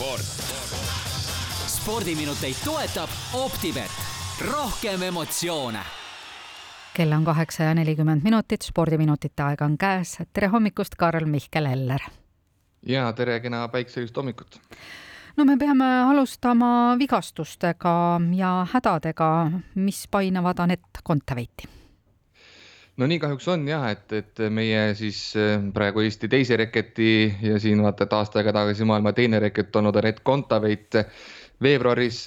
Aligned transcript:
sport. 0.00 0.20
spordiminuteid 1.66 2.56
toetab 2.64 3.08
Optibet, 3.32 3.90
rohkem 4.52 5.02
emotsioone 5.02 5.80
kell 6.96 7.12
on 7.12 7.24
kaheksa 7.24 7.62
ja 7.62 7.74
nelikümmend 7.74 8.24
minutit, 8.24 8.62
spordiminutite 8.62 9.42
aeg 9.42 9.60
on 9.62 9.76
käes. 9.78 10.16
tere 10.32 10.48
hommikust, 10.48 10.96
Karl 10.96 11.26
Mihkel 11.26 11.66
Eller. 11.66 12.00
ja 12.86 13.12
tere, 13.12 13.40
kena 13.40 13.68
päikselist 13.68 14.16
hommikut. 14.16 14.60
no 15.36 15.44
me 15.44 15.56
peame 15.56 15.90
alustama 16.00 16.96
vigastustega 16.98 18.20
ja 18.36 18.54
hädadega, 18.72 19.50
mis 19.74 20.08
painavad 20.08 20.64
Anett 20.64 21.04
Kontaveiti 21.04 21.79
no 23.00 23.08
nii 23.08 23.18
kahjuks 23.22 23.48
on 23.54 23.62
jah, 23.68 23.86
et, 23.94 24.12
et 24.12 24.42
meie 24.52 24.82
siis 24.98 25.20
äh, 25.40 25.56
praegu 25.74 26.04
Eesti 26.04 26.28
teise 26.32 26.58
reketi 26.60 27.10
ja 27.48 27.58
siin 27.62 27.80
vaata, 27.84 28.04
et 28.06 28.16
aasta 28.18 28.40
aega 28.42 28.52
tagasi 28.60 28.86
maailma 28.88 29.14
teine 29.16 29.40
reket 29.42 29.76
olnud 29.80 29.96
Anett 30.02 30.20
Kontaveit 30.26 31.00
veebruaris 31.60 32.18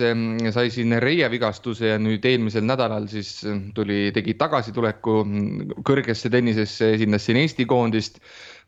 sai 0.53 0.69
siin 0.73 0.93
reievigastuse 1.01 1.93
ja 1.93 1.99
nüüd 2.01 2.25
eelmisel 2.29 2.65
nädalal 2.67 3.07
siis 3.09 3.39
tuli, 3.75 4.11
tegi 4.13 4.35
tagasituleku 4.37 5.19
mm, 5.23 5.77
kõrgesse 5.87 6.29
tennisesse, 6.33 6.93
esindas 6.97 7.25
siin 7.25 7.39
Eesti 7.41 7.65
koondist. 7.69 8.19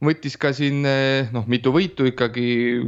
Võttis 0.03 0.35
ka 0.41 0.49
siin 0.51 0.81
eh, 0.89 1.29
noh, 1.31 1.45
mitu 1.47 1.71
võitu 1.71 2.07
ikkagi, 2.09 2.47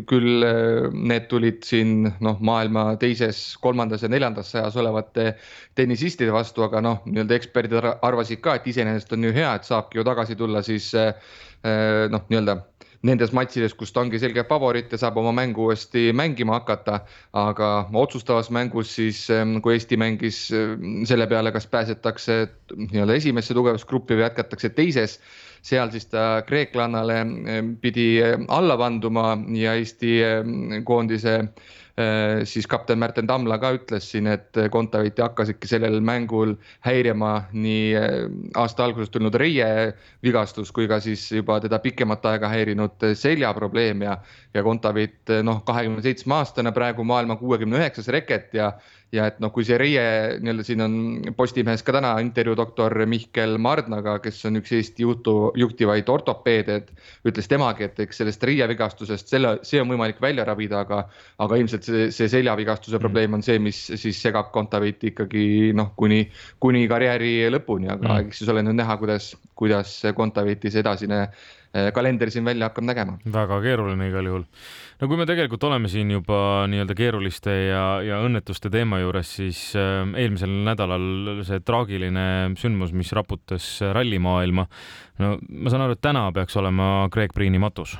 küll 0.09 0.43
eh, 0.43 0.87
need 0.91 1.29
tulid 1.31 1.61
siin 1.63 2.09
noh, 2.23 2.41
maailma 2.43 2.89
teises, 2.99 3.39
kolmandas 3.63 4.03
ja 4.03 4.09
neljandas 4.11 4.51
sajas 4.51 4.75
olevate 4.81 5.29
tennisistide 5.77 6.33
vastu, 6.35 6.65
aga 6.67 6.81
noh, 6.83 7.05
nii-öelda 7.07 7.37
eksperdid 7.37 7.77
arvasid 7.95 8.41
ka, 8.43 8.57
et 8.57 8.67
iseenesest 8.73 9.15
on 9.15 9.29
ju 9.29 9.35
hea, 9.37 9.53
et 9.55 9.69
saabki 9.69 10.01
ju 10.01 10.07
tagasi 10.07 10.35
tulla 10.39 10.65
siis 10.65 10.89
eh, 10.99 11.13
noh, 12.11 12.27
nii-öelda 12.27 12.59
nendes 13.05 13.33
matšides, 13.35 13.75
kus 13.77 13.91
ta 13.93 14.01
ongi 14.01 14.19
selge 14.19 14.43
favoriit 14.49 14.91
ja 14.91 14.97
saab 15.01 15.19
oma 15.21 15.31
mängu 15.35 15.67
uuesti 15.67 16.11
mängima 16.13 16.57
hakata. 16.59 16.99
aga 17.33 17.89
otsustavas 17.93 18.49
mängus 18.49 18.95
siis, 18.95 19.27
kui 19.61 19.73
Eesti 19.73 19.97
mängis 19.97 20.47
selle 21.05 21.27
peale, 21.27 21.51
kas 21.51 21.67
pääsetakse 21.67 22.47
nii-öelda 22.75 23.13
esimesse 23.13 23.53
tugevusgruppi 23.53 24.15
või 24.17 24.25
jätkatakse 24.25 24.69
teises 24.69 25.19
seal 25.61 25.91
siis 25.91 26.05
ta 26.09 26.43
kreeklannale 26.47 27.21
pidi 27.81 28.21
alla 28.47 28.77
vanduma 28.77 29.37
ja 29.53 29.75
Eesti 29.77 30.17
koondise 30.85 31.39
siis 32.43 32.67
kapten 32.69 32.99
Märten 33.01 33.27
Tamla 33.27 33.57
ka 33.57 33.71
ütles 33.73 34.05
siin, 34.11 34.27
et 34.29 34.57
Kontaveiti 34.71 35.21
hakkasidki 35.23 35.65
sellel 35.67 35.97
mängul 36.05 36.53
häirima 36.85 37.31
nii 37.57 37.95
aasta 38.53 38.85
alguses 38.85 39.09
tulnud 39.09 39.33
reie 39.41 39.95
vigastus 40.23 40.69
kui 40.71 40.85
ka 40.87 40.99
siis 41.01 41.23
juba 41.31 41.57
teda 41.63 41.79
pikemat 41.81 42.25
aega 42.29 42.51
häirinud 42.53 43.07
seljaprobleem 43.17 44.05
ja, 44.05 44.13
ja 44.53 44.63
Kontaveit 44.63 45.33
noh, 45.41 45.63
kahekümne 45.65 46.05
seitsme 46.05 46.37
aastane 46.37 46.71
praegu 46.75 47.03
maailma 47.07 47.39
kuuekümne 47.41 47.81
üheksas 47.81 48.11
reket 48.13 48.53
ja 48.53 48.75
ja 49.15 49.27
et 49.29 49.37
noh, 49.39 49.51
kui 49.55 49.63
see 49.67 49.77
Reie 49.79 50.03
nii-öelda 50.41 50.63
siin 50.67 50.83
on 50.83 50.95
Postimehes 51.37 51.83
ka 51.85 51.93
täna 51.95 52.11
intervjuu 52.23 52.57
doktor 52.59 52.93
Mihkel 53.07 53.55
Mardnaga, 53.61 54.17
kes 54.23 54.41
on 54.49 54.59
üks 54.59 54.73
Eesti 54.75 55.05
juhtu, 55.05 55.35
juhtivaid 55.57 56.09
ortopeede, 56.11 56.79
et 56.81 57.29
ütles 57.31 57.47
temagi, 57.47 57.87
et 57.87 58.01
eks 58.03 58.21
sellest 58.23 58.43
Reie 58.47 58.67
vigastusest 58.67 59.31
selle, 59.31 59.57
see 59.67 59.79
on 59.81 59.91
võimalik 59.93 60.19
välja 60.23 60.43
ravida, 60.47 60.83
aga, 60.83 61.03
aga 61.43 61.59
ilmselt 61.61 61.87
see, 61.87 62.09
see 62.15 62.31
seljavigastuse 62.35 62.99
probleem 63.03 63.37
on 63.39 63.45
see, 63.45 63.59
mis 63.63 63.79
siis 63.95 64.19
segab 64.21 64.51
Kontaveiti 64.55 65.13
ikkagi 65.13 65.45
noh, 65.77 65.93
kuni, 65.99 66.25
kuni 66.63 66.83
karjääri 66.91 67.37
lõpuni, 67.53 67.91
aga 67.93 68.09
mm. 68.09 68.27
eks 68.27 68.43
siis 68.43 68.51
ole 68.51 68.65
nüüd 68.67 68.81
näha, 68.81 68.99
kuidas, 68.99 69.31
kuidas 69.57 70.01
Kontaveitis 70.17 70.75
edasine 70.83 71.27
Eh, 71.27 71.56
kalender 71.93 72.31
siin 72.33 72.45
välja 72.47 72.69
hakkab 72.69 72.87
nägema. 72.87 73.17
väga 73.33 73.61
keeruline 73.61 74.09
igal 74.09 74.25
juhul. 74.29 74.43
no 75.01 75.07
kui 75.07 75.19
me 75.19 75.27
tegelikult 75.29 75.63
oleme 75.69 75.91
siin 75.91 76.11
juba 76.11 76.39
nii-öelda 76.71 76.97
keeruliste 76.97 77.53
ja, 77.67 77.85
ja 78.05 78.19
õnnetuste 78.25 78.71
teema 78.73 79.01
juures, 79.03 79.35
siis 79.39 79.61
äh, 79.77 80.03
eelmisel 80.17 80.53
nädalal 80.67 81.43
see 81.47 81.61
traagiline 81.65 82.27
sündmus, 82.57 82.93
mis 82.93 83.13
raputas 83.13 83.69
rallimaailma. 83.93 84.67
no 85.23 85.37
ma 85.37 85.73
saan 85.73 85.87
aru, 85.87 85.97
et 85.97 86.05
täna 86.05 86.29
peaks 86.35 86.57
olema 86.59 87.07
Greg 87.13 87.35
Priini 87.35 87.59
matus 87.61 87.97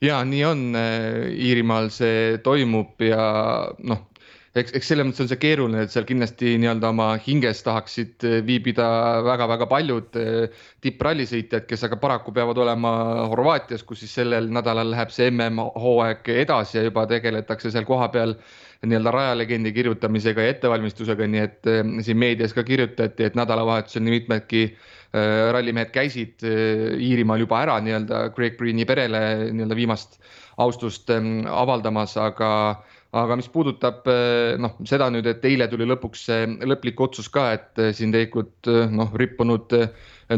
ja 0.00 0.20
nii 0.24 0.44
on, 0.48 0.62
eh, 0.76 1.28
Iirimaal 1.48 1.90
see 1.92 2.38
toimub 2.44 3.00
ja 3.04 3.24
noh, 3.84 4.06
eks, 4.58 4.72
eks 4.74 4.88
selles 4.90 5.06
mõttes 5.06 5.22
on 5.22 5.28
see 5.30 5.38
keeruline, 5.40 5.84
et 5.84 5.92
seal 5.94 6.06
kindlasti 6.08 6.56
nii-öelda 6.60 6.90
oma 6.90 7.10
hinges 7.22 7.62
tahaksid 7.66 8.26
eh, 8.26 8.38
viibida 8.46 8.86
väga-väga 9.26 9.68
paljud 9.70 10.18
eh, 10.18 10.64
tipprallisõitjad, 10.84 11.68
kes 11.70 11.86
aga 11.86 11.98
paraku 12.02 12.34
peavad 12.34 12.58
olema 12.64 12.92
Horvaatias, 13.30 13.84
kus 13.86 14.02
siis 14.04 14.16
sellel 14.18 14.50
nädalal 14.52 14.90
läheb 14.90 15.14
see 15.14 15.30
MM-hooaeg 15.30 16.32
edasi 16.42 16.80
ja 16.80 16.84
juba 16.88 17.06
tegeletakse 17.10 17.70
seal 17.70 17.86
kohapeal 17.88 18.34
nii-öelda 18.80 19.12
rajalegendi 19.14 19.74
kirjutamisega 19.76 20.46
ja 20.46 20.54
ettevalmistusega, 20.56 21.30
nii 21.30 21.44
et 21.46 21.70
eh, 21.70 21.82
siin 22.06 22.18
meedias 22.18 22.56
ka 22.56 22.66
kirjutati, 22.66 23.30
et 23.30 23.38
nädalavahetusel 23.38 24.06
nii 24.06 24.18
mitmedki 24.18 24.70
rallimehed 25.10 25.88
käisid 25.90 26.44
Iirimaal 26.46 27.40
juba 27.42 27.56
ära 27.64 27.80
nii-öelda 27.82 28.28
Greg 28.36 28.54
Greeni 28.60 28.84
perele 28.86 29.50
nii-öelda 29.50 29.74
viimast 29.74 30.20
austust 30.62 31.10
avaldamas, 31.10 32.14
aga 32.14 32.50
aga 33.16 33.36
mis 33.38 33.48
puudutab 33.50 34.06
eh, 34.10 34.54
noh, 34.60 34.76
seda 34.86 35.08
nüüd, 35.10 35.26
et 35.26 35.44
eile 35.48 35.66
tuli 35.70 35.88
lõpuks 35.88 36.24
see 36.28 36.46
lõplik 36.70 37.00
otsus 37.02 37.30
ka, 37.32 37.50
et 37.56 37.82
eh, 37.82 37.92
siin 37.96 38.14
tegelikult 38.14 38.70
eh, 38.70 38.86
noh, 38.90 39.10
rippunud 39.18 39.74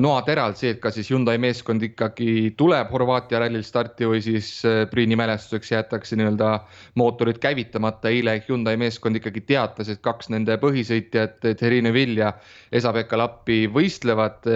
noateral 0.01 0.55
see, 0.57 0.73
et 0.73 0.81
kas 0.81 0.95
siis 0.97 1.11
Hyundai 1.13 1.37
meeskond 1.43 1.83
ikkagi 1.85 2.55
tuleb 2.57 2.93
Horvaatia 2.95 3.43
rallil 3.43 3.65
starti 3.67 4.07
või 4.09 4.23
siis 4.25 4.49
Priini 4.91 5.19
mälestuseks 5.21 5.73
jäetakse 5.75 6.17
nii-öelda 6.17 6.53
mootorid 7.01 7.41
käivitamata. 7.43 8.09
eile 8.09 8.39
Hyundai 8.49 8.77
meeskond 8.81 9.21
ikkagi 9.21 9.43
teatas, 9.49 9.91
et 9.93 10.01
kaks 10.01 10.31
nende 10.33 10.57
põhisõitjat, 10.63 11.45
Terine 11.61 11.93
Vill 11.93 12.17
ja 12.23 12.33
Esa-Pekka 12.73 13.19
Lappi 13.21 13.67
võistlevad 13.73 14.49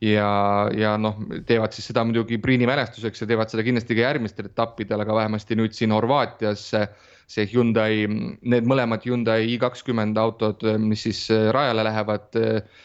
ja, 0.00 0.30
ja 0.72 0.94
noh, 0.96 1.20
teevad 1.46 1.76
siis 1.76 1.90
seda 1.92 2.04
muidugi 2.04 2.38
Priini 2.38 2.68
mälestuseks 2.70 3.20
ja 3.20 3.28
teevad 3.28 3.52
seda 3.52 3.66
kindlasti 3.66 3.98
ka 3.98 4.06
järgmistel 4.08 4.48
etappidel, 4.48 5.04
aga 5.04 5.20
vähemasti 5.20 5.60
nüüd 5.60 5.76
siin 5.76 5.92
Horvaatias 5.92 6.70
see 7.30 7.46
Hyundai, 7.48 8.04
need 8.44 8.66
mõlemad 8.68 9.04
Hyundai 9.04 9.46
i 9.48 9.60
kakskümmend 9.60 10.18
autod, 10.20 10.64
mis 10.80 11.06
siis 11.06 11.22
rajale 11.32 11.84
lähevad 11.86 12.36
äh, 12.36 12.82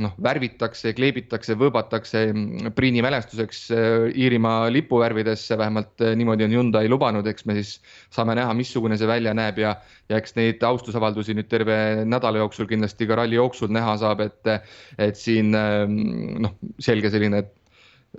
noh, 0.00 0.14
värvitakse, 0.24 0.94
kleebitakse, 0.96 1.52
võõbatakse 1.60 2.22
mm, 2.30 2.72
Priini 2.76 3.02
mälestuseks 3.04 3.58
äh, 3.76 4.06
Iirimaa 4.08 4.70
lipuvärvidesse, 4.72 5.58
vähemalt 5.60 6.00
niimoodi 6.16 6.46
on 6.46 6.54
Hyundai 6.56 6.88
lubanud, 6.88 7.28
eks 7.28 7.44
me 7.44 7.58
siis 7.58 7.74
saame 8.08 8.38
näha, 8.38 8.54
missugune 8.56 8.96
see 8.96 9.10
välja 9.10 9.34
näeb 9.36 9.60
ja, 9.60 9.74
ja 10.08 10.20
eks 10.20 10.36
neid 10.38 10.64
austusavaldusi 10.64 11.36
nüüd 11.36 11.50
terve 11.52 11.76
nädala 12.08 12.40
jooksul 12.40 12.70
kindlasti 12.70 13.08
ka 13.10 13.20
ralli 13.20 13.36
jooksul 13.36 13.72
näha 13.76 13.98
saab, 14.00 14.24
et, 14.24 14.54
et 14.96 15.20
siin 15.20 15.52
noh, 15.52 16.56
selge 16.80 17.12
selline 17.12 17.44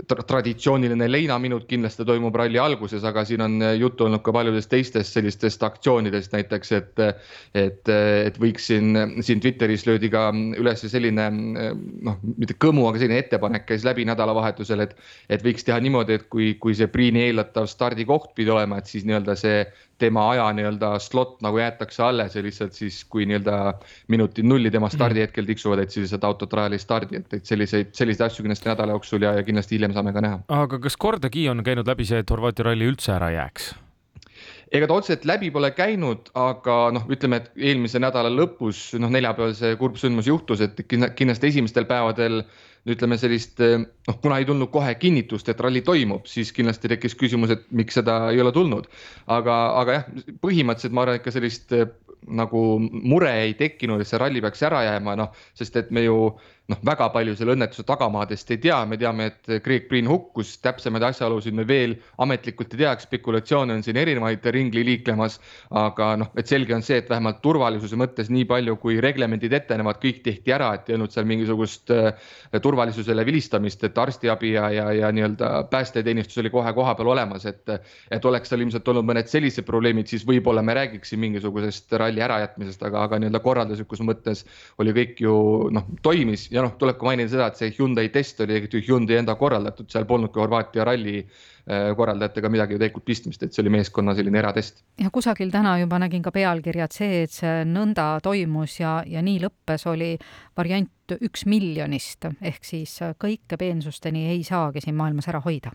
traditsiooniline 0.08 1.08
leinaminut 1.12 1.66
kindlasti 1.68 2.06
toimub 2.08 2.36
ralli 2.40 2.60
alguses, 2.62 3.04
aga 3.04 3.26
siin 3.28 3.42
on 3.44 3.58
juttu 3.76 4.06
olnud 4.06 4.22
ka 4.24 4.32
paljudest 4.32 4.70
teistest 4.72 5.18
sellistest 5.18 5.64
aktsioonidest, 5.68 6.32
näiteks 6.32 6.72
et, 6.78 7.02
et, 7.60 7.92
et 7.92 8.40
võiks 8.40 8.70
siin, 8.72 8.96
siin 9.20 9.44
Twitteris 9.44 9.84
löödi 9.90 10.08
ka 10.14 10.30
üles 10.32 10.86
selline 10.94 11.28
noh, 11.36 12.22
mitte 12.38 12.56
kõmu, 12.56 12.88
aga 12.88 13.02
selline 13.04 13.20
ettepanek 13.26 13.68
käis 13.68 13.84
läbi 13.88 14.08
nädalavahetusel, 14.08 14.86
et, 14.88 14.96
et 15.28 15.44
võiks 15.44 15.68
teha 15.68 15.82
niimoodi, 15.84 16.22
et 16.22 16.28
kui, 16.32 16.54
kui 16.64 16.78
see 16.78 16.88
Priini 16.92 17.26
eeldatav 17.28 17.68
stardikoht 17.68 18.32
pidi 18.38 18.56
olema, 18.56 18.80
et 18.80 18.88
siis 18.88 19.04
nii-öelda 19.08 19.36
see 19.40 19.66
tema 20.02 20.28
aja 20.34 20.48
nii-öelda 20.58 20.94
slot 21.04 21.38
nagu 21.46 21.62
jäetakse 21.62 22.04
alles 22.06 22.36
ja 22.36 22.44
lihtsalt 22.46 22.78
siis, 22.78 23.04
kui 23.06 23.28
nii-öelda 23.30 23.76
minutid 24.12 24.48
nulli 24.48 24.72
tema 24.74 24.90
stardihetkel 24.92 25.48
tiksuvad, 25.50 25.84
et 25.86 25.94
siis 25.94 26.10
seda 26.12 26.32
autot 26.32 26.54
rajal 26.58 26.78
ei 26.78 26.82
stardi, 26.82 27.22
et, 27.22 27.38
et 27.40 27.54
selliseid, 27.54 27.94
selliseid 27.98 28.28
asju 28.28 28.46
kindlasti 28.46 28.72
nädala 28.72 28.98
jooksul 28.98 29.28
ja, 29.28 29.36
ja 29.38 29.46
kindlasti 29.48 29.78
hiljem 29.78 29.96
saame 29.98 30.16
ka 30.16 30.26
näha. 30.26 30.42
aga 30.62 30.82
kas 30.82 30.98
kordagi 30.98 31.48
on 31.52 31.64
käinud 31.66 31.88
läbi 31.88 32.08
see, 32.10 32.22
et 32.24 32.34
Horvaatia 32.34 32.72
ralli 32.72 32.90
üldse 32.92 33.16
ära 33.16 33.32
jääks? 33.36 33.72
ega 34.72 34.88
ta 34.88 34.98
otseselt 34.98 35.26
läbi 35.28 35.52
pole 35.52 35.72
käinud, 35.76 36.32
aga 36.38 36.76
noh, 36.96 37.08
ütleme, 37.12 37.42
et 37.42 37.64
eelmise 37.70 38.00
nädala 38.02 38.32
lõpus, 38.32 38.92
noh, 39.02 39.12
neljapäeval 39.12 39.56
see 39.58 39.76
kurb 39.80 40.00
sündmus 40.00 40.30
juhtus, 40.32 40.64
et 40.64 40.80
kindlasti 40.88 41.52
esimestel 41.52 41.88
päevadel 41.90 42.42
ütleme 42.90 43.18
sellist, 43.22 43.60
noh, 43.62 44.16
kuna 44.24 44.40
ei 44.42 44.48
tulnud 44.50 44.72
kohe 44.74 44.96
kinnitust, 44.98 45.50
et 45.52 45.60
ralli 45.62 45.84
toimub, 45.86 46.26
siis 46.30 46.50
kindlasti 46.56 46.90
tekkis 46.90 47.18
küsimus, 47.20 47.54
et 47.54 47.68
miks 47.78 48.00
seda 48.00 48.24
ei 48.32 48.42
ole 48.42 48.54
tulnud. 48.56 48.88
aga, 49.28 49.58
aga 49.82 50.00
jah, 50.00 50.08
põhimõtteliselt 50.42 50.96
ma 50.98 51.06
arvan, 51.06 51.20
et 51.20 51.26
ka 51.26 51.36
sellist 51.36 51.76
nagu 52.28 52.62
mure 52.80 53.32
ei 53.46 53.54
tekkinud, 53.58 54.02
et 54.02 54.10
see 54.10 54.20
ralli 54.22 54.42
peaks 54.44 54.62
ära 54.68 54.84
jääma, 54.86 55.16
noh, 55.18 55.38
sest 55.58 55.78
et 55.80 55.94
me 55.94 56.04
ju 56.06 56.18
noh, 56.72 56.80
väga 56.86 57.08
palju 57.14 57.34
selle 57.36 57.56
õnnetuse 57.56 57.84
tagamaadest 57.88 58.54
ei 58.54 58.60
tea, 58.64 58.78
me 58.88 58.98
teame, 59.02 59.28
et 59.32 59.50
Craig 59.66 59.88
Green 59.90 60.08
hukkus, 60.10 60.54
täpsemaid 60.64 61.04
asjaolusid 61.10 61.56
me 61.58 61.66
veel 61.68 61.98
ametlikult 62.24 62.76
ei 62.76 62.84
tea, 62.84 62.94
spekulatsioone 63.02 63.76
on 63.76 63.84
siin 63.86 64.00
erinevaid 64.00 64.46
ringli 64.56 64.86
liiklemas. 64.88 65.40
aga 65.82 66.12
noh, 66.22 66.32
et 66.38 66.48
selge 66.48 66.76
on 66.76 66.86
see, 66.86 67.00
et 67.02 67.10
vähemalt 67.10 67.42
turvalisuse 67.44 67.98
mõttes 68.00 68.30
nii 68.32 68.46
palju, 68.50 68.78
kui 68.82 69.00
reglemendid 69.04 69.54
ette 69.58 69.78
näevad, 69.78 70.00
kõik 70.04 70.22
tehti 70.26 70.54
ära, 70.54 70.74
et 70.78 70.90
ei 70.90 70.98
olnud 71.00 71.14
seal 71.14 71.28
mingisugust 71.30 71.92
äh, 71.96 72.14
turvalisusele 72.72 73.26
vilistamist, 73.28 73.84
et 73.84 73.98
arstiabi 73.98 74.54
ja, 74.56 74.70
ja, 74.72 74.88
ja 74.96 75.12
nii-öelda 75.12 75.52
päästeteenistus 75.72 76.40
oli 76.42 76.50
kohe 76.54 76.74
kohapeal 76.74 77.12
olemas, 77.14 77.46
et. 77.46 77.68
et 78.12 78.26
oleks 78.26 78.52
seal 78.52 78.64
ilmselt 78.64 78.88
olnud 78.88 79.08
mõned 79.08 79.30
sellised 79.30 79.66
probleemid, 79.68 80.08
siis 80.08 80.24
võib-olla 80.28 80.64
me 80.66 80.76
räägiksime 80.78 81.26
mingisugusest 81.28 81.94
ralli 82.00 82.24
ärajätmisest, 82.24 82.84
aga, 82.88 83.06
aga 83.08 83.20
nii-öelda 83.22 83.42
korralduslikus 83.44 84.04
mõttes 84.08 84.46
oli 84.82 84.94
kõik 84.96 85.22
ju 85.26 85.36
noh, 85.74 85.88
toimis 86.06 86.48
ja 86.54 86.64
noh, 86.66 86.76
tuleb 86.80 87.00
ka 87.00 87.10
mainida 87.10 87.32
seda, 87.34 87.50
et 87.52 87.60
see 87.60 87.74
Hyundai 87.78 88.10
test 88.14 88.40
oli 88.42 88.54
tegelikult 88.54 88.78
ju 88.78 88.84
Hyundai 88.88 89.20
enda 89.22 89.36
korraldatud, 89.40 89.90
seal 89.92 90.08
polnudki 90.10 90.42
Horvaatia 90.42 90.88
ralli 90.88 91.22
korraldajatega 91.98 92.50
midagi 92.52 92.76
ju 92.76 92.82
tegelikult 92.82 93.06
pistmist, 93.08 93.44
et 93.44 93.54
see 93.54 93.64
oli 93.64 93.74
meeskonna 93.78 94.16
selline 94.18 94.42
eratest. 94.42 94.84
ja 95.00 95.12
kusagil 95.14 95.52
täna 95.54 95.78
juba 95.80 96.00
nägin 96.02 96.24
ka 96.24 96.34
pealkirja, 96.36 96.90
et 96.90 96.98
see, 96.98 97.22
et 97.26 97.36
see 97.36 97.62
nõnda 97.68 98.08
toimus 98.24 98.80
ja, 98.80 99.02
ja 99.08 99.24
nii 99.26 99.40
lõppes, 99.46 99.88
oli 99.92 100.16
variant 100.58 101.16
üks 101.20 101.46
miljonist 101.46 102.28
ehk 102.42 102.66
siis 102.66 102.98
kõike 103.20 103.60
peensusteni 103.60 104.28
ei 104.32 104.44
saagi 104.48 104.84
siin 104.84 104.96
maailmas 105.00 105.28
ära 105.32 105.42
hoida 105.44 105.74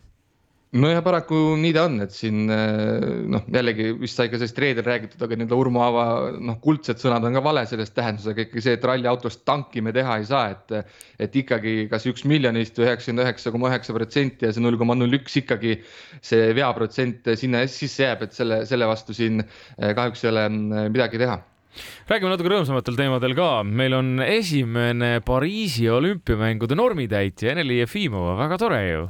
nojah, 0.75 1.01
paraku 1.05 1.39
nii 1.61 1.73
ta 1.77 1.85
on, 1.87 2.01
et 2.03 2.13
siin 2.15 2.51
eh, 2.51 3.05
noh, 3.31 3.45
jällegi 3.53 3.93
vist 4.01 4.19
sai 4.19 4.31
ka 4.33 4.39
sellest 4.39 4.59
reedel 4.61 4.87
räägitud, 4.87 5.23
aga 5.23 5.39
nii-öelda 5.39 5.59
Urmo 5.61 5.83
Aava 5.85 6.07
noh, 6.43 6.59
kuldsed 6.63 7.01
sõnad 7.01 7.25
on 7.27 7.39
ka 7.39 7.43
vale 7.45 7.63
selles 7.71 7.93
tähendusega 7.95 8.47
ikkagi 8.47 8.65
see, 8.65 8.77
et 8.79 8.87
ralliautost 8.91 9.45
tanki 9.47 9.85
me 9.85 9.95
teha 9.97 10.19
ei 10.21 10.29
saa, 10.29 10.51
et. 10.57 10.95
et 11.23 11.37
ikkagi 11.39 11.87
kas 11.91 12.05
üks 12.11 12.27
miljonist 12.29 12.77
või 12.77 12.89
üheksakümmend 12.89 13.25
üheksa 13.25 13.53
koma 13.55 13.71
üheksa 13.71 13.95
protsenti 13.97 14.49
ja 14.49 14.53
see 14.53 14.65
null 14.65 14.77
koma 14.81 14.97
null 14.99 15.17
üks 15.17 15.39
ikkagi 15.41 15.79
see 16.25 16.51
veaprotsent 16.57 17.31
sinna 17.39 17.63
sisse 17.71 18.05
jääb, 18.05 18.27
et 18.27 18.37
selle, 18.37 18.65
selle 18.69 18.89
vastu 18.91 19.17
siin 19.17 19.41
eh, 19.43 19.93
kahjuks 19.97 20.25
ei 20.25 20.33
ole 20.33 20.49
mm, 20.51 20.89
midagi 20.93 21.23
teha 21.23 21.39
räägime 22.09 22.33
natuke 22.33 22.51
rõõmsamatel 22.53 22.97
teemadel 22.99 23.37
ka. 23.39 23.51
meil 23.65 23.95
on 23.97 24.17
esimene 24.25 25.21
Pariisi 25.25 25.89
olümpiamängude 25.93 26.77
normitäitja 26.79 27.53
Ene-Li 27.53 27.83
Jefimova, 27.83 28.37
väga 28.43 28.59
tore 28.61 28.83
ju 28.89 29.07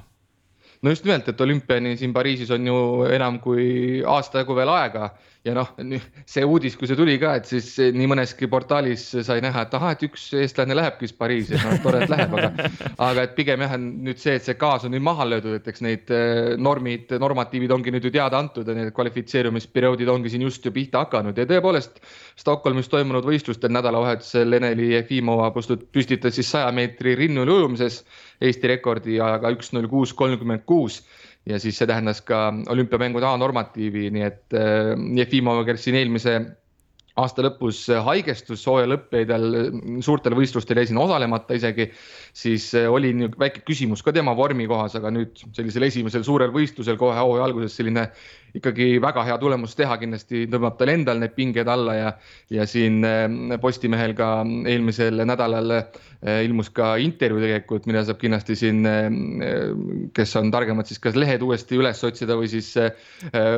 no 0.87 0.93
just 0.95 1.07
nimelt, 1.07 1.27
et 1.29 1.41
olümpiani 1.41 1.97
siin 1.99 2.13
Pariisis 2.15 2.53
on 2.55 2.67
ju 2.67 2.77
enam 3.11 3.41
kui 3.43 4.03
aasta 4.07 4.45
jagu 4.45 4.55
veel 4.55 4.71
aega 4.71 5.11
ja 5.47 5.55
noh, 5.55 5.69
see 6.27 6.45
uudis, 6.47 6.75
kui 6.79 6.89
see 6.91 6.99
tuli 6.99 7.17
ka, 7.23 7.37
et 7.39 7.47
siis 7.49 7.69
nii 7.95 8.09
mõneski 8.11 8.49
portaalis 8.51 9.05
sai 9.27 9.43
näha, 9.45 9.67
et 9.67 9.75
ahah, 9.79 9.95
et 9.95 10.03
üks 10.09 10.25
eestlane 10.43 10.75
lähebki 10.77 11.07
siis 11.07 11.17
Pariisi, 11.19 11.59
no 11.61 11.77
tore, 11.85 12.03
et 12.03 12.11
läheb, 12.11 12.35
aga. 12.35 12.71
aga 13.07 13.27
et 13.29 13.37
pigem 13.39 13.63
jah, 13.63 13.77
nüüd 13.79 14.21
see, 14.23 14.37
et 14.41 14.47
see 14.47 14.57
gaas 14.59 14.87
on 14.87 14.95
nüüd 14.95 15.05
maha 15.07 15.27
löödud, 15.29 15.59
et 15.61 15.71
eks 15.71 15.85
need 15.87 16.13
eh, 16.15 16.55
normid, 16.59 17.15
normatiivid 17.23 17.75
ongi 17.77 17.95
nüüd 17.95 18.09
ju 18.09 18.15
teada 18.19 18.41
antud 18.43 18.67
ja 18.67 18.77
need 18.77 18.91
kvalifitseerumisperioodid 18.97 20.11
ongi 20.11 20.35
siin 20.35 20.47
just 20.49 20.67
ju 20.67 20.75
pihta 20.75 21.05
hakanud 21.05 21.39
ja 21.39 21.47
tõepoolest. 21.49 22.03
Stockholmis 22.37 22.91
toimunud 22.93 23.27
võistlustel 23.27 23.73
nädalavahetusel 23.73 24.59
Eneli 24.59 24.91
Jefimova 24.97 25.53
püstitas 25.55 26.35
siis 26.37 26.51
saja 26.51 26.73
meetri 26.75 27.15
rinnul 27.19 27.55
ujumises 27.55 28.03
Eesti 28.41 28.69
rekordi 28.75 29.21
ajaga 29.21 29.55
üks 29.57 29.73
null 29.73 29.89
kuus 29.89 30.13
kolmkümmend 30.17 30.67
kuus. 30.69 31.03
Ja 31.47 31.61
siis 31.63 31.79
see 31.79 31.87
tähendas 31.87 32.21
ka 32.27 32.49
olümpiamängude 32.73 33.27
A-normatiivi, 33.29 34.09
nii 34.11 34.25
et 34.27 34.57
äh, 34.59 34.95
Jefimov, 35.19 35.63
kes 35.69 35.85
siin 35.87 35.99
eelmise 36.01 36.41
aasta 37.17 37.45
lõpus 37.47 37.79
haigestus 38.05 38.61
sooja 38.65 38.89
lõppeedel, 38.91 39.47
suurtel 40.05 40.37
võistlustel 40.37 40.81
jäi 40.81 40.91
siin 40.91 41.01
osalemata 41.01 41.57
isegi, 41.57 41.89
siis 42.37 42.69
äh, 42.77 42.89
oli 42.93 43.13
väike 43.41 43.63
küsimus 43.67 44.05
ka 44.05 44.13
tema 44.13 44.35
vormi 44.37 44.67
kohas, 44.69 44.99
aga 44.99 45.13
nüüd 45.15 45.41
sellisel 45.57 45.87
esimesel 45.89 46.27
suurel 46.27 46.53
võistlusel 46.55 46.99
kohe 47.01 47.17
hooaja 47.17 47.47
alguses 47.49 47.77
selline 47.79 48.05
ikkagi 48.57 48.97
väga 49.03 49.25
hea 49.29 49.39
tulemus 49.41 49.77
teha, 49.77 49.97
kindlasti 50.01 50.45
tõmbab 50.53 50.77
tal 50.81 50.93
endal 50.93 51.21
need 51.23 51.33
pinged 51.37 51.69
alla 51.73 51.97
ja, 51.97 52.13
ja 52.53 52.69
siin 52.69 53.01
äh, 53.09 53.57
Postimehel 53.63 54.13
ka 54.19 54.31
eelmisel 54.69 55.25
nädalal 55.25 55.79
äh, 55.79 56.05
ilmus 56.25 56.71
ka 56.75 56.95
intervjuu 57.03 57.43
tegelikult, 57.43 57.87
mida 57.91 58.03
saab 58.07 58.21
kindlasti 58.21 58.57
siin, 58.59 58.83
äh, 58.89 59.09
kes 60.17 60.37
on 60.41 60.51
targemad, 60.55 60.89
siis 60.89 61.01
kas 61.03 61.19
lehed 61.19 61.45
uuesti 61.45 61.79
üles 61.81 62.03
otsida 62.07 62.37
või 62.39 62.49
siis 62.51 62.73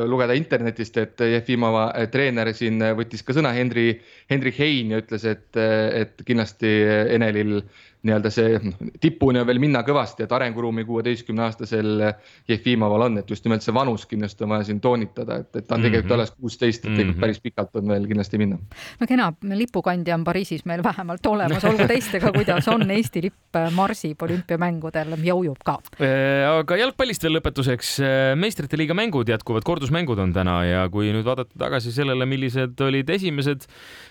lugeda 0.09 0.35
internetist, 0.37 0.97
et 1.01 1.21
Jefimova 1.23 1.89
treener 2.11 2.51
siin 2.55 2.81
võttis 2.97 3.23
ka 3.25 3.35
sõna, 3.37 3.53
Henri, 3.55 3.93
Henri 4.31 4.53
Hein 4.57 4.93
ja 4.93 5.01
ütles, 5.03 5.25
et, 5.29 5.47
et 5.55 6.25
kindlasti 6.27 6.71
Enelil 7.15 7.61
nii-öelda 8.03 8.29
see 8.31 8.59
tipuni 9.03 9.41
on 9.41 9.47
veel 9.47 9.59
minna 9.59 9.81
kõvasti, 9.83 10.23
et 10.23 10.31
arenguruumi 10.31 10.85
kuueteistkümne 10.87 11.43
aastasel 11.49 12.05
Jefimoval 12.47 13.03
on, 13.09 13.17
et 13.19 13.31
just 13.31 13.43
nimelt 13.43 13.65
see 13.65 13.75
vanus 13.75 14.05
kindlasti 14.07 14.45
on 14.45 14.53
vaja 14.53 14.69
siin 14.69 14.79
toonitada, 14.83 15.41
et, 15.43 15.49
et 15.51 15.67
ta 15.67 15.75
on 15.75 15.83
tegelikult 15.83 16.07
-hmm. 16.07 16.15
alles 16.15 16.31
kuusteist, 16.31 16.85
et 16.85 16.93
tegelikult 16.93 17.17
-hmm. 17.17 17.25
päris 17.25 17.41
pikalt 17.43 17.75
on 17.75 17.87
veel 17.91 18.07
kindlasti 18.07 18.37
minna. 18.37 18.57
no 18.99 19.07
kena, 19.07 19.33
lipukandja 19.43 20.15
on 20.15 20.23
Pariisis 20.23 20.65
meil 20.65 20.83
vähemalt 20.83 21.25
olemas, 21.25 21.65
olgu 21.65 21.87
teistega, 21.87 22.31
kuidas 22.31 22.67
on 22.67 22.91
Eesti 22.91 23.21
lipp 23.21 23.59
marsib 23.75 24.21
olümpiamängudel 24.21 25.17
ja 25.23 25.35
ujub 25.35 25.59
ka. 25.65 25.79
Äh, 25.99 26.47
aga 26.47 26.77
jalgpallist 26.77 27.23
veel 27.23 27.35
lõpetuseks, 27.35 27.91
äh, 27.99 28.35
meistrite 28.39 28.77
liiga 28.77 28.93
mängud 28.93 29.27
jätkuvad, 29.27 29.63
kordusmängud 29.67 30.19
on 30.19 30.33
täna 30.33 30.63
ja 30.63 30.89
kui 30.89 31.11
nüüd 31.11 31.27
vaadata 31.27 31.51
tagasi 31.59 31.91
sellele, 31.91 32.25
millised 32.25 32.79
olid 32.79 33.09
esimesed 33.09 33.67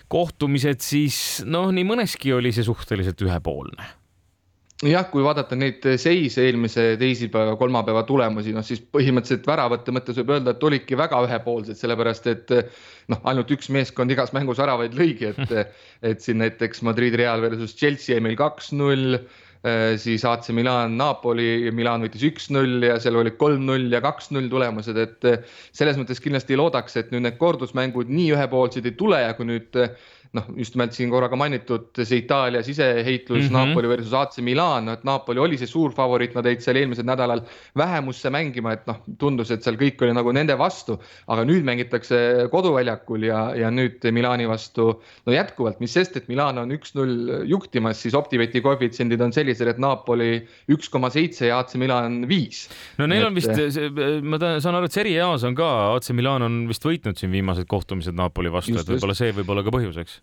kohtumised, 0.07 0.81
siis 0.85 1.41
noh, 1.45 1.71
nii 1.73 1.85
mõneski 1.87 2.33
oli 2.37 2.53
see 2.53 2.63
suhteliselt 2.67 3.21
ühepoolne 3.25 3.88
jah, 4.87 5.09
kui 5.11 5.23
vaadata 5.25 5.57
neid 5.59 5.83
seise 5.99 6.45
eelmise 6.47 6.93
teisipäeva, 6.99 7.57
kolmapäeva 7.59 8.05
tulemusi, 8.07 8.53
noh 8.55 8.63
siis 8.63 8.79
põhimõtteliselt 8.79 9.47
väravate 9.49 9.91
mõttes 9.95 10.19
võib 10.21 10.31
öelda, 10.37 10.53
et 10.55 10.63
olidki 10.63 10.99
väga 10.99 11.19
ühepoolsed, 11.25 11.75
sellepärast 11.79 12.29
et 12.31 12.53
noh, 13.11 13.19
ainult 13.27 13.51
üks 13.55 13.67
meeskond 13.75 14.11
igas 14.15 14.31
mängus 14.35 14.61
väravaid 14.61 14.95
lõigi, 14.95 15.33
et, 15.33 15.75
et 16.13 16.23
siin 16.23 16.39
näiteks 16.43 16.83
Madrid 16.87 17.17
Real 17.19 17.43
versus 17.43 17.75
Chelsea 17.75 18.15
jäi 18.15 18.23
meil 18.23 18.39
kaks-null 18.39 19.19
siis 19.99 20.23
AC 20.23 20.53
Milan, 20.55 20.93
Napoli, 20.95 21.67
Milan 21.75 22.05
võitis 22.05 22.21
üks-null 22.23 22.85
ja 22.87 22.93
seal 23.03 23.17
olid 23.19 23.35
kolm-null 23.41 23.91
ja 23.91 23.99
kaks-null 23.99 24.47
tulemused, 24.47 24.95
et 24.95 25.27
selles 25.75 25.99
mõttes 25.99 26.23
kindlasti 26.23 26.55
loodaks, 26.55 26.95
et 26.95 27.11
nüüd 27.11 27.25
need 27.25 27.35
kordusmängud 27.41 28.07
nii 28.07 28.29
ühepoolsed 28.37 28.87
ei 28.87 28.95
tule 28.95 29.19
ja 29.19 29.33
kui 29.35 29.49
nüüd 29.49 29.75
noh, 30.37 30.45
just 30.61 30.75
nimelt 30.75 30.93
siin 30.93 31.09
korra 31.09 31.25
ka 31.31 31.37
mainitud 31.39 31.87
see 31.97 32.21
Itaalia 32.21 32.61
siseheitlus 32.65 33.47
mm 33.47 33.55
-hmm. 33.55 33.69
Napoli 33.71 33.89
versus 33.89 34.13
AC 34.13 34.37
Milan, 34.45 34.85
no 34.85 34.93
et 34.93 35.03
Napoli 35.03 35.39
oli 35.41 35.57
see 35.57 35.67
suur 35.67 35.93
favoriit, 35.95 36.35
nad 36.37 36.45
jäid 36.45 36.61
seal 36.61 36.77
eelmisel 36.77 37.07
nädalal 37.07 37.41
vähemusse 37.77 38.29
mängima, 38.29 38.73
et 38.73 38.85
noh, 38.87 38.99
tundus, 39.17 39.51
et 39.51 39.63
seal 39.65 39.77
kõik 39.79 40.03
oli 40.05 40.13
nagu 40.13 40.31
nende 40.31 40.57
vastu. 40.57 40.99
aga 41.27 41.45
nüüd 41.45 41.63
mängitakse 41.65 42.49
koduväljakul 42.51 43.23
ja, 43.23 43.55
ja 43.55 43.71
nüüd 43.71 44.05
Milani 44.11 44.47
vastu 44.47 45.01
no 45.25 45.33
jätkuvalt, 45.33 45.79
mis 45.79 45.93
sest, 45.93 46.17
et 46.17 46.27
Milan 46.27 46.57
on 46.57 46.71
üks-null 46.71 47.45
juhtimas, 47.45 48.01
siis 48.01 48.13
Optibeti 48.13 48.61
koefitsiendid 48.61 49.21
on 49.21 49.33
sellised, 49.33 49.67
et 49.67 49.77
Napoli 49.77 50.45
üks 50.69 50.89
koma 50.89 51.09
seitse 51.09 51.47
ja 51.47 51.59
AC 51.59 51.75
Milan 51.75 52.27
viis. 52.29 52.69
no 52.97 53.07
neil 53.07 53.23
et... 53.23 53.27
on 53.27 53.35
vist, 53.35 53.81
ma 54.21 54.37
saan 54.59 54.75
aru, 54.75 54.85
et 54.85 54.93
Serie 54.93 55.21
A-s 55.23 55.43
on 55.43 55.55
ka, 55.55 55.95
AC 55.95 56.11
Milan 56.13 56.45
on 56.45 56.67
vist 56.67 56.85
võitnud 56.85 57.17
siin 57.17 57.31
viimased 57.31 57.65
kohtumised 57.65 58.13
Napoli 58.13 58.51
vastu, 58.51 58.77
et 58.77 58.93
võib-olla 58.93 59.17
see 59.17 59.33
võib 59.33 59.49
olla 59.49 59.65
ka 59.65 59.73
põhjuseks 59.73 60.18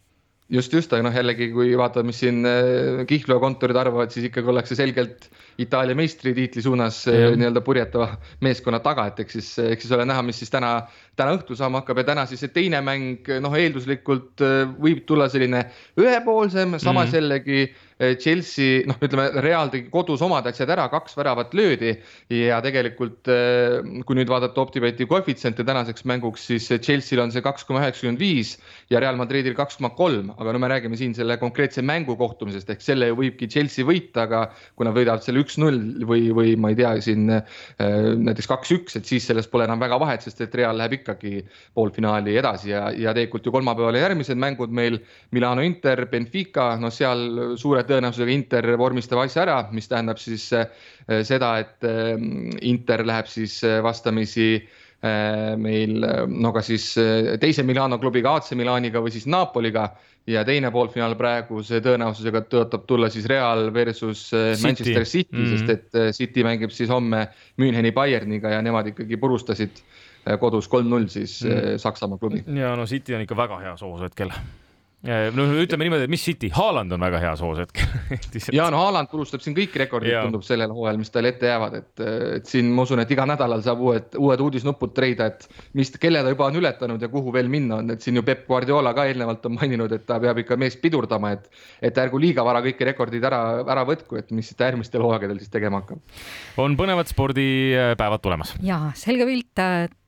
just, 0.52 0.72
just, 0.72 0.92
aga 0.92 1.06
noh, 1.08 1.14
jällegi 1.14 1.48
kui 1.54 1.72
vaatad, 1.78 2.06
mis 2.06 2.20
siin 2.22 2.46
äh, 2.46 3.02
Kihlveo 3.08 3.40
kontorid 3.42 3.78
arvavad, 3.80 4.12
siis 4.14 4.28
ikkagi 4.28 4.52
ollakse 4.52 4.78
selgelt 4.78 5.28
Itaalia 5.62 5.96
meistritiitli 5.98 6.62
suunas 6.62 7.02
äh, 7.10 7.32
nii-öelda 7.38 7.62
purjetava 7.66 8.10
meeskonna 8.44 8.80
taga, 8.84 9.08
et 9.10 9.24
eks 9.24 9.38
siis, 9.38 9.50
eks 9.64 9.86
siis 9.86 9.96
ole 9.96 10.06
näha, 10.08 10.22
mis 10.26 10.38
siis 10.42 10.52
täna, 10.52 10.74
täna 11.18 11.34
õhtul 11.38 11.58
saama 11.58 11.82
hakkab 11.82 12.02
ja 12.02 12.08
täna 12.12 12.26
siis 12.30 12.44
see 12.44 12.54
teine 12.54 12.82
mäng, 12.84 13.26
noh, 13.42 13.58
eelduslikult 13.58 14.44
võib 14.76 15.02
tulla 15.08 15.30
selline 15.32 15.66
ühepoolsem, 15.98 16.78
samas 16.78 17.08
mm 17.08 17.10
-hmm. 17.10 17.16
jällegi 17.20 17.66
Eh, 17.95 17.95
Chelsea, 17.96 18.82
noh, 18.84 18.98
ütleme 19.00 19.30
Real 19.40 19.70
tegi 19.72 19.86
kodus 19.88 20.20
omad 20.20 20.44
asjad 20.50 20.68
ära, 20.74 20.84
kaks 20.92 21.14
väravat 21.16 21.54
löödi 21.56 21.94
ja 22.28 22.58
tegelikult 22.60 23.30
eh, 23.32 23.78
kui 24.04 24.18
nüüd 24.18 24.28
vaadata 24.28 24.60
Optibeti 24.60 25.06
koefitsiente 25.08 25.64
tänaseks 25.64 26.04
mänguks, 26.04 26.44
siis 26.50 26.68
Chelsea'l 26.84 27.22
on 27.24 27.32
see 27.32 27.40
kaks 27.44 27.64
koma 27.64 27.80
üheksakümmend 27.80 28.20
viis 28.20 28.58
ja 28.92 29.00
Real 29.00 29.16
Madridil 29.16 29.56
kaks 29.56 29.78
koma 29.80 29.94
kolm, 29.96 30.28
aga 30.36 30.52
no 30.52 30.60
me 30.60 30.68
räägime 30.74 30.98
siin 31.00 31.14
selle 31.16 31.38
konkreetse 31.40 31.80
mängu 31.80 32.18
kohtumisest 32.20 32.74
ehk 32.74 32.84
selle 32.84 33.08
võibki 33.16 33.48
Chelsea 33.48 33.88
võita, 33.88 34.26
aga 34.26 34.42
kui 34.76 34.84
nad 34.84 34.96
võidavad 34.98 35.24
selle 35.24 35.40
üks-null 35.46 36.04
või, 36.04 36.28
või 36.36 36.52
ma 36.60 36.74
ei 36.74 36.78
tea, 36.82 36.92
siin 37.06 37.32
eh, 37.32 37.56
näiteks 37.80 38.50
kaks-üks, 38.52 39.00
et 39.00 39.08
siis 39.08 39.24
sellest 39.30 39.48
pole 39.48 39.64
enam 39.64 39.80
väga 39.80 39.96
vahet, 40.04 40.26
sest 40.26 40.44
et 40.44 40.60
Real 40.60 40.76
läheb 40.76 40.98
ikkagi 40.98 41.46
poolfinaali 41.72 42.36
edasi 42.36 42.74
ja, 42.74 42.90
ja 42.92 43.16
tegelikult 43.16 43.48
ju 43.48 43.56
kolmapäeval 43.56 43.96
järgmised 44.02 44.36
mängud 44.36 44.76
meil 44.76 45.00
Milano 45.32 45.64
Inter, 45.64 46.04
Benfica, 46.12 46.74
no 46.76 46.92
seal 46.92 47.56
suured 47.56 47.85
tõenäosusega 47.88 48.32
Inter 48.32 48.72
vormistab 48.78 49.20
asja 49.22 49.44
ära, 49.44 49.60
mis 49.74 49.88
tähendab 49.90 50.20
siis 50.22 50.48
äh, 50.56 50.66
seda, 51.26 51.56
et 51.62 51.86
äh, 51.86 52.16
Inter 52.66 53.04
läheb 53.06 53.30
siis 53.30 53.60
äh, 53.66 53.80
vastamisi 53.84 54.56
meil 55.60 56.00
no 56.32 56.50
kas 56.56 56.70
siis 56.70 56.84
teise 57.38 57.62
Milano 57.68 57.98
klubiga, 58.00 58.32
AC 58.40 58.54
Milaniga 58.58 59.02
või 59.04 59.12
siis 59.14 59.26
Napoliga 59.30 59.84
ja 60.26 60.40
teine 60.48 60.70
poolfinaal 60.74 61.14
praeguse 61.20 61.82
tõenäosusega 61.84 62.40
tõotab 62.50 62.88
tulla 62.88 63.10
siis 63.12 63.28
Real 63.30 63.68
versus 63.76 64.24
City. 64.32 64.64
Manchester 64.64 65.04
City 65.04 65.36
mm, 65.36 65.44
-hmm. 65.44 65.52
sest 65.52 65.70
et 65.76 66.16
City 66.16 66.42
mängib 66.48 66.74
siis 66.74 66.90
homme 66.90 67.26
Müncheni 67.60 67.92
Bayerniga 67.92 68.56
ja 68.56 68.64
nemad 68.64 68.88
ikkagi 68.90 69.20
purustasid 69.20 69.84
kodus 70.40 70.66
kolm-null 70.66 71.12
siis 71.12 71.42
mm. 71.44 71.76
Saksamaa 71.78 72.18
klubi. 72.18 72.42
ja 72.56 72.74
no 72.74 72.86
City 72.86 73.14
on 73.14 73.28
ikka 73.28 73.36
väga 73.36 73.60
heas 73.68 73.84
hoos 73.84 74.00
hetkel 74.00 74.32
no 75.04 75.44
ütleme 75.60 75.86
niimoodi, 75.86 76.06
et 76.06 76.10
mis 76.10 76.22
City, 76.24 76.48
Haaland 76.54 76.92
on 76.96 77.02
väga 77.04 77.18
heas 77.20 77.42
hoos 77.44 77.58
hetkel 77.60 77.84
ja 78.56 78.68
no 78.72 78.80
Haaland 78.80 79.10
purustab 79.10 79.42
siin 79.44 79.54
kõik 79.56 79.76
rekordid, 79.82 80.14
tundub 80.24 80.44
sellel 80.46 80.72
hooajal, 80.72 80.98
mis 81.00 81.12
talle 81.12 81.34
ette 81.34 81.50
jäävad, 81.50 81.76
et, 81.78 82.04
et 82.38 82.48
siin 82.48 82.70
ma 82.74 82.86
usun, 82.86 83.02
et 83.02 83.12
iga 83.12 83.26
nädalal 83.28 83.62
saab 83.64 83.82
uued, 83.84 84.16
uued 84.18 84.44
uudisnupud 84.46 84.94
treida, 84.96 85.28
et 85.30 85.46
mis, 85.78 85.92
kelle 86.00 86.22
ta 86.24 86.32
juba 86.32 86.48
on 86.48 86.56
ületanud 86.62 87.02
ja 87.02 87.10
kuhu 87.12 87.34
veel 87.34 87.50
minna 87.52 87.80
on, 87.82 87.92
et 87.94 88.04
siin 88.04 88.18
ju 88.18 88.24
Peep 88.26 88.46
Guardiola 88.48 88.94
ka 88.96 89.04
eelnevalt 89.10 89.44
on 89.50 89.58
maininud, 89.58 89.92
et 89.92 90.06
ta 90.08 90.18
peab 90.22 90.40
ikka 90.42 90.58
meest 90.60 90.80
pidurdama, 90.82 91.34
et, 91.36 91.50
et 91.90 92.02
ärgu 92.06 92.20
liiga 92.22 92.44
vara 92.46 92.64
kõiki 92.64 92.88
rekordid 92.90 93.28
ära, 93.28 93.42
ära 93.66 93.84
võtku, 93.88 94.18
et 94.20 94.32
mis 94.34 94.50
ta 94.56 94.70
järgmistel 94.70 95.04
hooaegadel 95.04 95.38
siis 95.42 95.52
tegema 95.52 95.82
hakkab. 95.82 96.00
on 96.62 96.78
põnevad 96.80 97.12
spordipäevad 97.12 98.24
tulemas. 98.24 98.56
ja 98.64 98.86
selge 98.96 99.28
pilt. 99.28 99.64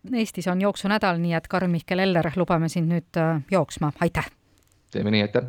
Eestis 0.08 0.46
on 0.48 0.60
jooksunädal, 0.62 1.18
nii 1.20 1.34
et 1.36 1.50
Karm-Mihkel 1.52 2.00
Eller, 2.00 2.30
lubame 2.40 2.70
sind 2.72 2.88
nüüd 2.88 3.18
jooksma, 3.52 3.92
aitäh 4.00 4.30
teeme 4.90 5.10
nii, 5.10 5.22
aitäh. 5.22 5.42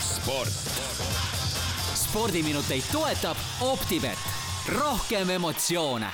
sport. 0.00 0.48
spordiminuteid 1.94 2.84
toetab 2.92 3.36
Optibet, 3.60 4.18
rohkem 4.78 5.30
emotsioone 5.30 6.06